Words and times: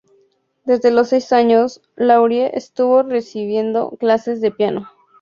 Desde 0.65 0.89
los 0.89 1.09
seis 1.09 1.31
años 1.31 1.79
Laurie 1.95 2.49
estuvo 2.57 3.03
recibiendo 3.03 3.91
clases 3.99 4.41
de 4.41 4.49
piano. 4.49 4.89